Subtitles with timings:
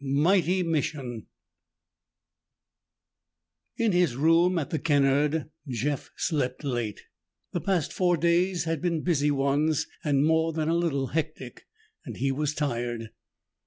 [0.03, 0.19] 9.
[0.23, 1.27] MIGHTY MISSION
[3.77, 7.01] In his room at the Kennard, Jeff slept late.
[7.51, 11.67] The past four days had been busy ones, and more than a little hectic,
[12.03, 13.11] and he was tired.